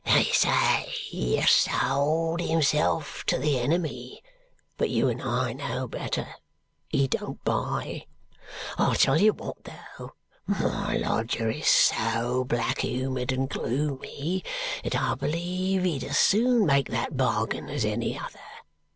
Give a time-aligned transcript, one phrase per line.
[0.03, 4.23] "They say he has sold himself to the enemy,
[4.75, 6.27] but you and I know better
[6.89, 8.07] he don't buy.
[8.79, 10.13] I'll tell you what, though;
[10.47, 14.43] my lodger is so black humoured and gloomy
[14.83, 18.39] that I believe he'd as soon make that bargain as any other.